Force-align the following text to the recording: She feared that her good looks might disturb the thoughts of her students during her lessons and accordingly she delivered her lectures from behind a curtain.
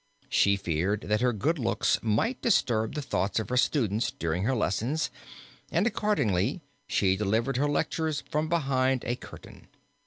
She 0.29 0.55
feared 0.55 1.01
that 1.01 1.21
her 1.21 1.31
good 1.31 1.59
looks 1.59 1.99
might 2.01 2.41
disturb 2.41 2.95
the 2.95 3.03
thoughts 3.03 3.39
of 3.39 3.49
her 3.49 3.55
students 3.57 4.09
during 4.09 4.45
her 4.45 4.55
lessons 4.55 5.11
and 5.71 5.85
accordingly 5.85 6.63
she 6.87 7.15
delivered 7.15 7.57
her 7.57 7.69
lectures 7.69 8.23
from 8.27 8.49
behind 8.49 9.03
a 9.05 9.15
curtain. 9.15 9.67